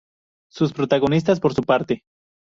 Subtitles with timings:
[0.49, 2.01] Sus protagonistas, por su parte,